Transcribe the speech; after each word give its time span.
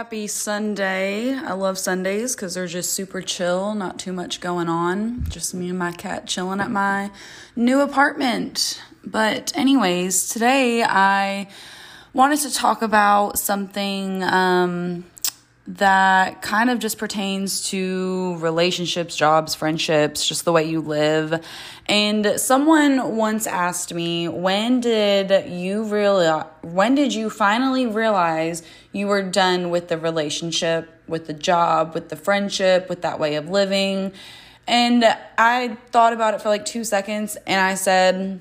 Happy 0.00 0.26
Sunday. 0.28 1.34
I 1.34 1.52
love 1.52 1.76
Sundays 1.76 2.34
because 2.34 2.54
they're 2.54 2.66
just 2.66 2.94
super 2.94 3.20
chill, 3.20 3.74
not 3.74 3.98
too 3.98 4.14
much 4.14 4.40
going 4.40 4.66
on. 4.66 5.26
Just 5.28 5.52
me 5.52 5.68
and 5.68 5.78
my 5.78 5.92
cat 5.92 6.26
chilling 6.26 6.58
at 6.58 6.70
my 6.70 7.10
new 7.54 7.82
apartment. 7.82 8.82
But, 9.04 9.54
anyways, 9.54 10.30
today 10.30 10.82
I 10.82 11.48
wanted 12.14 12.38
to 12.38 12.54
talk 12.54 12.80
about 12.80 13.38
something 13.38 14.22
um, 14.22 15.04
that 15.66 16.42
kind 16.42 16.70
of 16.70 16.78
just 16.78 16.98
pertains 16.98 17.68
to 17.70 18.36
relationships, 18.38 19.14
jobs, 19.14 19.54
friendships, 19.54 20.26
just 20.26 20.44
the 20.44 20.52
way 20.52 20.64
you 20.64 20.80
live. 20.80 21.44
And 21.86 22.40
someone 22.40 23.16
once 23.16 23.46
asked 23.46 23.92
me, 23.92 24.26
when 24.26 24.80
did 24.80 25.50
you 25.50 25.84
really 25.84 26.28
when 26.62 26.94
did 26.94 27.14
you 27.14 27.30
finally 27.30 27.86
realize 27.86 28.62
you 28.92 29.06
were 29.06 29.22
done 29.22 29.70
with 29.70 29.88
the 29.88 29.98
relationship, 29.98 30.88
with 31.06 31.26
the 31.26 31.34
job, 31.34 31.94
with 31.94 32.08
the 32.08 32.16
friendship, 32.16 32.88
with 32.88 33.02
that 33.02 33.20
way 33.20 33.36
of 33.36 33.48
living? 33.48 34.12
And 34.66 35.04
I 35.36 35.76
thought 35.90 36.12
about 36.12 36.34
it 36.34 36.42
for 36.42 36.48
like 36.48 36.64
2 36.64 36.84
seconds 36.84 37.36
and 37.46 37.60
I 37.60 37.74
said, 37.74 38.40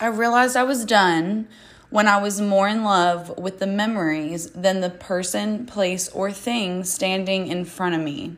I 0.00 0.06
realized 0.08 0.56
I 0.56 0.64
was 0.64 0.84
done 0.84 1.48
when 1.90 2.06
I 2.06 2.18
was 2.18 2.40
more 2.40 2.68
in 2.68 2.84
love 2.84 3.36
with 3.38 3.60
the 3.60 3.66
memories 3.66 4.50
than 4.50 4.80
the 4.80 4.90
person, 4.90 5.64
place, 5.64 6.08
or 6.10 6.30
thing 6.30 6.84
standing 6.84 7.46
in 7.46 7.64
front 7.64 7.94
of 7.94 8.02
me. 8.02 8.36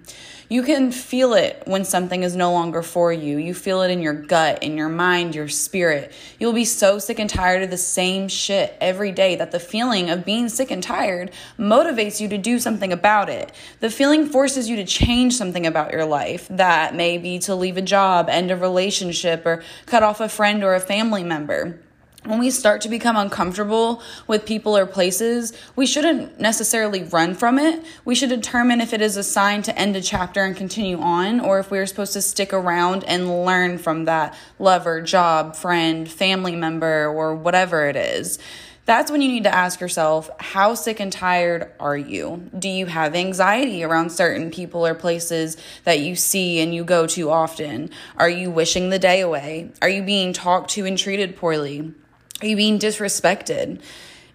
You 0.49 0.63
can 0.65 0.91
feel 0.91 1.35
it 1.35 1.63
when 1.67 1.85
something 1.85 2.25
is 2.25 2.35
no 2.35 2.53
longer 2.53 2.83
for 2.83 3.13
you. 3.13 3.39
You 3.39 3.55
feel 3.55 3.83
it 3.83 3.91
in 3.91 4.03
your 4.03 4.15
gut, 4.15 4.63
in 4.65 4.77
your 4.77 4.89
mind, 4.89 5.35
your 5.35 5.47
spirit. 5.49 6.13
You'll 6.41 6.53
be 6.53 6.65
so 6.65 6.99
sick 6.99 7.21
and 7.21 7.31
tired 7.31 7.63
of 7.63 7.71
the 7.71 7.77
same 7.77 8.27
shit 8.27 8.77
every 8.81 9.13
day 9.13 9.37
that 9.37 9.53
the 9.53 9.61
feeling 9.61 10.11
of 10.11 10.25
being 10.25 10.49
sick 10.49 10.73
and 10.73 10.83
tired 10.83 11.31
motivates 11.57 12.21
you 12.21 12.29
to 12.29 12.39
do 12.39 12.59
something 12.59 12.93
about 12.93 13.29
it. 13.29 13.53
The 13.79 13.91
feeling 13.91 14.27
forces 14.27 14.69
you 14.69 14.75
to 14.77 14.85
change 14.85 15.37
something 15.37 15.67
about 15.67 15.93
your 15.93 16.05
life. 16.05 16.49
That 16.49 16.97
may 16.97 17.17
be 17.19 17.39
to 17.41 17.55
leave 17.55 17.77
a 17.77 17.83
job, 17.83 18.29
end 18.29 18.51
a 18.51 18.57
relationship, 18.57 19.47
or 19.47 19.63
cut 19.87 20.03
off 20.03 20.21
a 20.21 20.29
friend 20.29 20.65
or 20.65 20.75
a 20.75 20.81
family 20.81 21.23
member 21.23 21.79
when 22.25 22.39
we 22.39 22.51
start 22.51 22.83
to 22.83 22.89
become 22.89 23.17
uncomfortable 23.17 24.03
with 24.27 24.45
people 24.45 24.77
or 24.77 24.87
places, 24.87 25.53
we 25.75 25.87
shouldn't 25.87 26.39
necessarily 26.39 27.03
run 27.03 27.35
from 27.35 27.59
it. 27.59 27.83
We 28.05 28.15
should 28.15 28.29
determine 28.29 28.81
if 28.81 28.93
it 28.93 29.01
is 29.01 29.17
a 29.17 29.23
sign 29.23 29.63
to 29.63 29.79
end 29.79 29.97
a 29.97 30.03
chapter 30.03 30.45
and 30.45 30.55
continue 30.55 31.01
on, 31.01 31.41
or 31.41 31.59
if 31.59 31.71
we 31.71 31.79
are 31.79 31.87
supposed 31.87 32.13
to 32.13 32.23
stick 32.23 32.53
around 32.53 33.05
and 33.05 33.45
learn 33.45 33.79
from 33.79 34.05
that 34.05 34.37
lover, 34.59 35.01
job, 35.01 35.57
friend, 35.57 36.11
family 36.11 36.55
member, 36.55 37.07
or 37.07 37.35
whatever 37.35 37.87
it 37.87 37.97
is. 37.97 38.39
That's 38.85 39.11
when 39.11 39.23
you 39.23 39.29
need 39.29 39.45
to 39.45 39.55
ask 39.55 39.81
yourself, 39.81 40.31
how 40.41 40.75
sick 40.75 41.01
and 41.01 41.13
tired 41.13 41.71
are 41.79 41.97
you? 41.97 42.51
Do 42.59 42.69
you 42.69 42.87
have 42.87 43.15
anxiety 43.15 43.85
around 43.85 44.11
certain 44.11 44.51
people 44.51 44.87
or 44.87 44.95
places 44.95 45.57
that 45.85 46.01
you 46.01 46.17
see 46.17 46.61
and 46.61 46.75
you 46.75 46.85
go 46.85 47.07
to 47.09 47.31
often? 47.31 47.91
Are 48.17 48.29
you 48.29 48.51
wishing 48.51 48.91
the 48.91 48.99
day 48.99 49.21
away? 49.21 49.71
Are 49.81 49.89
you 49.89 50.03
being 50.03 50.33
talked 50.33 50.71
to 50.73 50.87
and 50.87 50.99
treated 50.99 51.37
poorly? 51.37 51.95
Are 52.43 52.47
you 52.47 52.57
being 52.57 52.79
disrespected? 52.79 53.83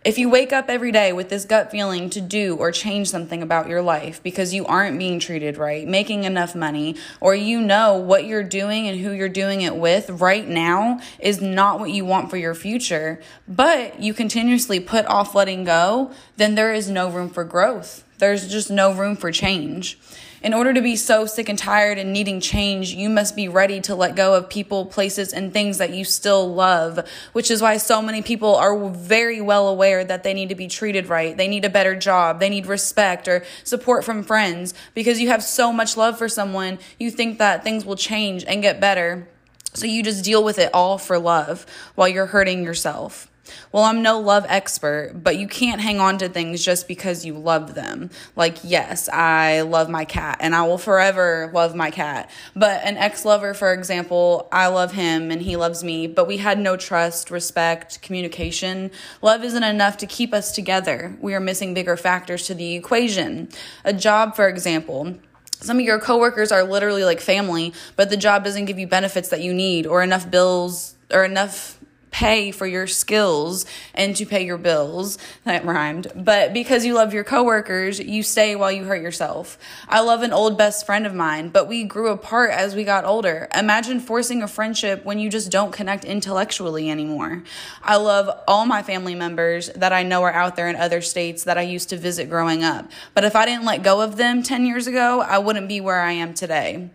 If 0.03 0.20
you 0.20 0.30
wake 0.30 0.53
up 0.53 0.70
every 0.70 0.92
day 0.92 1.11
with 1.11 1.30
this 1.30 1.45
gut 1.45 1.72
feeling 1.72 2.12
to 2.12 2.22
do 2.22 2.56
or 2.56 2.72
change 2.72 3.09
something 3.09 3.42
about 3.42 3.67
your 3.67 3.81
life 3.81 4.22
because 4.22 4.53
you 4.53 4.64
aren't 4.67 5.00
being 5.00 5.20
treated 5.20 5.58
right, 5.58 5.88
making 5.88 6.23
enough 6.23 6.53
money, 6.53 6.95
or 7.20 7.34
you 7.34 7.59
know 7.59 7.95
what 7.97 8.25
you're 8.25 8.44
doing 8.44 8.88
and 8.88 9.00
who 9.00 9.12
you're 9.12 9.28
doing 9.28 9.62
it 9.62 9.75
with 9.75 10.12
right 10.12 10.47
now 10.47 11.00
is 11.17 11.42
not 11.42 11.80
what 11.80 11.89
you 11.89 12.06
want 12.06 12.30
for 12.30 12.38
your 12.38 12.53
future, 12.53 13.20
but 13.47 14.00
you 14.00 14.14
continuously 14.14 14.80
put 14.80 15.08
off 15.08 15.34
letting 15.34 15.64
go, 15.64 16.12
then 16.38 16.53
there 16.53 16.72
is 16.72 16.88
no 16.88 17.09
room 17.09 17.28
for 17.28 17.44
growth. 17.44 18.03
There's 18.19 18.47
just 18.47 18.69
no 18.69 18.94
room 18.94 19.16
for 19.16 19.31
change. 19.31 19.97
In 20.45 20.53
order 20.53 20.75
to 20.75 20.81
be 20.81 20.95
so 20.95 21.25
sick 21.25 21.50
and 21.50 21.57
tired 21.57 21.97
and 21.97 22.13
needing 22.13 22.39
change, 22.39 22.94
you 22.94 23.09
must 23.09 23.35
be 23.35 23.47
ready 23.47 23.81
to 23.81 23.95
let 23.95 24.16
go 24.16 24.35
of 24.35 24.47
people, 24.47 24.85
places, 24.85 25.33
and 25.33 25.51
things 25.51 25.79
that 25.79 25.89
you 25.89 26.06
still 26.06 26.53
love, 26.53 27.00
which 27.33 27.50
is 27.50 27.63
why 27.63 27.78
so 27.78 28.00
many 28.00 28.22
people 28.22 28.53
are 28.56 28.88
very 28.89 29.41
well 29.41 29.67
aware 29.67 30.06
that 30.06 30.22
they 30.22 30.35
need 30.35 30.50
to 30.50 30.56
be 30.56 30.67
treated 30.67 31.07
right. 31.07 31.35
They 31.35 31.47
need 31.47 31.66
a 31.66 31.69
better 31.72 31.95
job. 31.95 32.39
They 32.39 32.50
need 32.50 32.67
respect 32.67 33.28
or 33.28 33.44
support 33.63 34.06
from 34.06 34.22
friends 34.22 34.75
because 34.94 35.19
you 35.19 35.29
have 35.29 35.41
so 35.41 35.73
much 35.73 35.97
love 35.97 36.16
for 36.16 36.29
someone. 36.29 36.77
You 37.00 37.09
think 37.09 37.39
that 37.39 37.63
things 37.63 37.83
will 37.83 37.95
change 37.95 38.45
and 38.47 38.62
get 38.62 38.79
better. 38.79 39.27
So 39.73 39.88
you 39.88 40.03
just 40.03 40.23
deal 40.23 40.44
with 40.44 40.59
it 40.59 40.69
all 40.75 41.00
for 41.00 41.17
love 41.17 41.66
while 41.95 42.07
you're 42.07 42.27
hurting 42.27 42.63
yourself. 42.63 43.31
Well, 43.72 43.83
I'm 43.83 44.01
no 44.01 44.19
love 44.19 44.45
expert, 44.47 45.13
but 45.16 45.38
you 45.38 45.47
can't 45.47 45.81
hang 45.81 46.00
on 46.00 46.17
to 46.19 46.29
things 46.29 46.63
just 46.63 46.88
because 46.88 47.25
you 47.25 47.33
love 47.33 47.73
them. 47.75 48.09
Like, 48.35 48.57
yes, 48.63 49.09
I 49.09 49.61
love 49.61 49.89
my 49.89 50.06
cat 50.06 50.38
and 50.39 50.56
I 50.56 50.63
will 50.63 50.78
forever 50.78 51.51
love 51.53 51.75
my 51.75 51.91
cat. 51.91 52.29
But 52.56 52.83
an 52.83 52.97
ex 52.97 53.25
lover, 53.25 53.53
for 53.53 53.73
example, 53.73 54.47
I 54.51 54.67
love 54.67 54.94
him 54.94 55.31
and 55.31 55.41
he 55.41 55.56
loves 55.56 55.83
me, 55.83 56.07
but 56.07 56.28
we 56.28 56.38
had 56.38 56.59
no 56.59 56.78
trust, 56.78 57.31
respect, 57.31 58.01
communication. 58.01 58.91
Love 59.22 59.44
isn't 59.44 59.63
enough 59.63 59.97
to 59.97 60.07
keep 60.07 60.33
us 60.33 60.51
together. 60.51 61.17
We 61.19 61.33
are 61.33 61.39
missing 61.39 61.73
bigger 61.73 61.97
factors 61.97 62.47
to 62.47 62.53
the 62.53 62.75
equation. 62.75 63.50
A 63.83 63.94
job, 63.94 64.35
for 64.35 64.47
example, 64.47 65.16
some 65.59 65.79
of 65.79 65.85
your 65.85 66.00
coworkers 66.00 66.51
are 66.51 66.63
literally 66.63 67.03
like 67.03 67.19
family, 67.22 67.73
but 67.95 68.09
the 68.09 68.17
job 68.17 68.44
doesn't 68.44 68.66
give 68.66 68.77
you 68.77 68.88
benefits 68.88 69.29
that 69.29 69.41
you 69.41 69.53
need 69.53 69.88
or 69.88 70.03
enough 70.03 70.29
bills 70.29 70.95
or 71.12 71.23
enough 71.23 71.79
pay 72.16 72.50
for 72.50 72.66
your 72.66 72.88
skills 72.88 73.66
and 73.94 74.16
to 74.16 74.26
pay 74.26 74.46
your 74.46 74.58
bills. 74.58 75.18
That 75.44 75.66
rhymed. 75.66 76.08
But 76.16 76.53
because 76.53 76.86
you 76.86 76.94
love 76.94 77.14
your 77.14 77.26
coworkers, 77.26 78.00
you 78.00 78.24
stay 78.24 78.56
while 78.56 78.72
you 78.72 78.86
hurt 78.86 79.02
yourself. 79.02 79.58
I 79.90 80.00
love 80.00 80.24
an 80.24 80.31
old 80.31 80.58
best 80.58 80.86
friend 80.86 81.06
of 81.06 81.14
mine, 81.14 81.50
but 81.50 81.68
we 81.68 81.84
grew 81.84 82.08
apart 82.12 82.52
as 82.52 82.74
we 82.74 82.86
got 82.86 83.04
older. 83.04 83.50
Imagine 83.54 84.00
forcing 84.00 84.42
a 84.42 84.48
friendship 84.48 85.04
when 85.04 85.20
you 85.20 85.30
just 85.30 85.52
don't 85.52 85.74
connect 85.74 86.06
intellectually 86.06 86.90
anymore. 86.90 87.44
I 87.84 87.98
love 87.98 88.30
all 88.48 88.66
my 88.66 88.81
family 88.81 89.14
members 89.14 89.68
that 89.75 89.92
I 89.92 90.04
know 90.04 90.24
are 90.24 90.31
out 90.31 90.56
there 90.56 90.70
in 90.70 90.78
other 90.78 91.02
states 91.02 91.44
that 91.44 91.58
I 91.58 91.64
used 91.64 91.90
to 91.90 91.98
visit 91.98 92.30
growing 92.30 92.64
up. 92.64 92.90
But 93.14 93.25
if 93.25 93.36
I 93.36 93.46
didn't 93.46 93.66
let 93.66 93.84
go 93.84 94.00
of 94.00 94.16
them 94.16 94.42
10 94.42 94.66
years 94.66 94.88
ago, 94.88 95.20
I 95.20 95.40
wouldn't 95.40 95.68
be 95.68 95.81
where 95.81 96.00
I 96.00 96.14
am 96.14 96.34
today. 96.34 96.92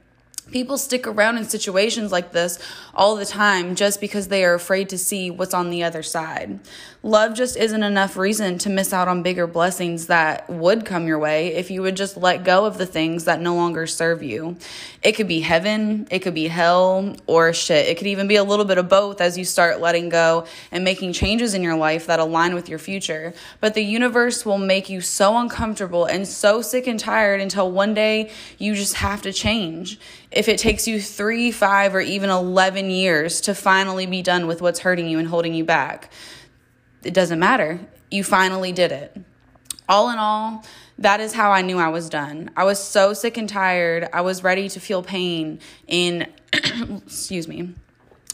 People 0.51 0.79
stick 0.79 1.07
around 1.07 1.39
in 1.39 1.45
situations 1.45 2.11
like 2.11 2.33
this 2.33 2.59
all 2.95 3.17
the 3.17 3.25
time 3.25 3.75
just 3.75 4.01
because 4.01 4.29
they 4.29 4.45
are 4.45 4.55
afraid 4.55 4.89
to 4.89 4.99
see 4.99 5.31
what's 5.31 5.55
on 5.55 5.71
the 5.71 5.85
other 5.85 6.03
side. 6.03 6.61
Love 7.03 7.35
just 7.35 7.57
isn't 7.57 7.83
enough 7.83 8.17
reason 8.17 8.59
to 8.59 8.69
miss 8.69 8.93
out 8.93 9.09
on 9.09 9.23
bigger 9.23 9.47
blessings 9.47 10.09
that 10.09 10.49
would 10.51 10.85
come 10.85 11.07
your 11.07 11.19
way 11.19 11.55
if 11.55 11.71
you 11.71 11.81
would 11.81 11.97
just 11.97 12.17
let 12.17 12.45
go 12.45 12.67
of 12.67 12.77
the 12.77 12.85
things 12.85 13.25
that 13.25 13.41
no 13.41 13.55
longer 13.55 13.87
serve 13.87 14.23
you. 14.23 14.55
It 15.03 15.13
could 15.13 15.29
be 15.29 15.41
heaven, 15.41 16.07
it 16.11 16.19
could 16.19 16.35
be 16.35 16.49
hell, 16.49 17.17
or 17.27 17.55
shit. 17.55 17.89
It 17.89 17.97
could 17.97 18.07
even 18.09 18.29
be 18.29 18.37
a 18.37 18.45
little 18.45 18.67
bit 18.67 18.77
of 18.77 18.91
both 18.91 19.23
as 19.23 19.39
you 19.39 19.47
start 19.47 19.81
letting 19.81 20.11
go 20.11 20.47
and 20.71 20.85
making 20.85 21.15
changes 21.15 21.55
in 21.55 21.63
your 21.63 21.77
life 21.77 22.07
that 22.07 22.21
align 22.21 22.55
with 22.55 22.69
your 22.69 22.79
future. 22.79 23.33
But 23.61 23.73
the 23.73 23.83
universe 23.83 24.45
will 24.45 24.59
make 24.59 24.91
you 24.91 25.01
so 25.01 25.39
uncomfortable 25.39 26.05
and 26.05 26.29
so 26.29 26.61
sick 26.61 26.87
and 26.87 27.01
tired 27.01 27.41
until 27.41 27.71
one 27.71 27.95
day 27.95 28.31
you 28.59 28.75
just 28.75 28.97
have 28.97 29.23
to 29.23 29.33
change. 29.33 29.99
If 30.41 30.49
it 30.49 30.57
takes 30.57 30.89
you 30.89 31.03
three, 31.03 31.51
five, 31.51 31.95
or 31.95 32.01
even 32.01 32.31
11 32.31 32.89
years 32.89 33.43
to 33.43 33.55
finally 33.55 34.07
be 34.07 34.23
done 34.23 34.47
with 34.47 34.63
what's 34.63 34.79
hurting 34.79 35.07
you 35.07 35.19
and 35.19 35.29
holding 35.29 35.53
you 35.53 35.65
back, 35.65 36.11
it 37.03 37.13
doesn't 37.13 37.39
matter. 37.39 37.79
You 38.11 38.25
finally 38.25 38.73
did 38.73 38.91
it. 38.91 39.15
All 39.87 40.09
in 40.09 40.17
all, 40.17 40.65
that 40.97 41.21
is 41.21 41.35
how 41.35 41.51
I 41.51 41.61
knew 41.61 41.77
I 41.77 41.89
was 41.89 42.09
done. 42.09 42.49
I 42.57 42.65
was 42.65 42.83
so 42.83 43.13
sick 43.13 43.37
and 43.37 43.51
tired. 43.51 44.09
I 44.15 44.23
was 44.23 44.43
ready 44.43 44.71
to 44.71 44.81
feel 44.81 45.03
pain 45.03 45.61
in, 45.87 46.27
excuse 46.55 47.47
me, 47.47 47.75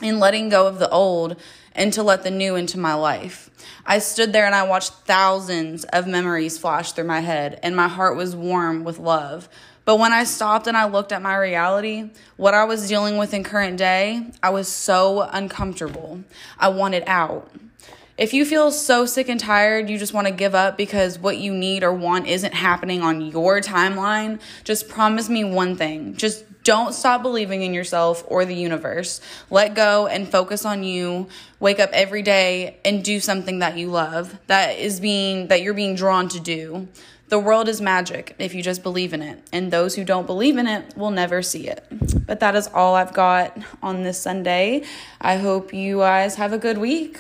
in 0.01 0.21
letting 0.21 0.49
go 0.49 0.69
of 0.69 0.79
the 0.79 0.89
old 0.91 1.35
and 1.73 1.93
to 1.95 2.05
let 2.05 2.23
the 2.23 2.31
new 2.31 2.55
into 2.55 2.79
my 2.79 2.95
life. 2.95 3.51
I 3.85 3.99
stood 3.99 4.33
there 4.33 4.47
and 4.47 4.55
I 4.55 4.63
watched 4.63 4.93
thousands 4.93 5.83
of 5.87 6.07
memories 6.07 6.57
flash 6.57 6.93
through 6.93 7.07
my 7.07 7.19
head, 7.19 7.59
and 7.65 7.75
my 7.75 7.89
heart 7.89 8.17
was 8.17 8.37
warm 8.37 8.85
with 8.85 9.01
love. 9.01 9.49
But 9.87 10.01
when 10.01 10.13
I 10.13 10.25
stopped 10.25 10.67
and 10.67 10.77
I 10.77 10.87
looked 10.87 11.13
at 11.13 11.23
my 11.23 11.37
reality, 11.37 12.11
what 12.37 12.55
I 12.55 12.65
was 12.65 12.89
dealing 12.89 13.17
with 13.19 13.33
in 13.33 13.45
current 13.45 13.79
day, 13.79 14.27
I 14.43 14.51
was 14.51 14.67
so 14.67 15.23
uncomfortable. 15.33 16.25
I 16.59 16.69
wanted 16.69 17.05
out. 17.07 17.51
If 18.19 18.35
you 18.35 18.45
feel 18.45 18.73
so 18.73 19.07
sick 19.07 19.29
and 19.29 19.39
tired, 19.39 19.89
you 19.89 19.97
just 19.97 20.13
want 20.13 20.27
to 20.27 20.33
give 20.33 20.57
up 20.57 20.77
because 20.77 21.21
what 21.21 21.39
you 21.39 21.55
need 21.55 21.85
or 21.85 21.93
want 21.93 22.27
isn't 22.27 22.55
happening 22.55 23.03
on 23.03 23.21
your 23.21 23.61
timeline, 23.61 24.41
just 24.65 24.89
promise 24.89 25.29
me 25.29 25.45
one 25.45 25.77
thing. 25.77 26.17
Just 26.17 26.45
don't 26.65 26.93
stop 26.93 27.23
believing 27.23 27.63
in 27.63 27.73
yourself 27.73 28.25
or 28.27 28.45
the 28.45 28.57
universe. 28.57 29.21
Let 29.51 29.77
go 29.77 30.09
and 30.09 30.29
focus 30.29 30.65
on 30.65 30.83
you. 30.83 31.29
Wake 31.61 31.79
up 31.79 31.91
every 31.93 32.23
day 32.23 32.79
and 32.85 33.05
do 33.05 33.21
something 33.21 33.61
that 33.61 33.79
you 33.79 33.89
love, 33.89 34.37
that 34.49 34.79
is 34.79 34.99
being 34.99 35.47
that 35.47 35.63
you're 35.63 35.75
being 35.75 35.95
drawn 35.95 36.29
to 36.31 36.41
do. 36.41 36.89
The 37.29 37.41
world 37.41 37.69
is 37.69 37.81
magic 37.81 38.37
if 38.39 38.55
you 38.55 38.63
just 38.63 38.85
believe 38.85 39.13
in 39.13 39.21
it, 39.21 39.43
and 39.53 39.73
those 39.73 39.97
who 39.97 40.05
don't 40.05 40.27
believe 40.27 40.57
in 40.59 40.69
it 40.69 40.97
will 40.97 41.11
never 41.11 41.43
see 41.43 41.67
it. 41.67 41.85
But 42.25 42.39
that 42.39 42.55
is 42.55 42.69
all 42.69 42.95
I've 42.95 43.13
got 43.13 43.59
on 43.83 44.05
this 44.05 44.21
Sunday. 44.21 44.85
I 45.21 45.37
hope 45.39 45.75
you 45.75 45.99
guys 45.99 46.37
have 46.37 46.53
a 46.53 46.59
good 46.59 46.79
week. 46.79 47.19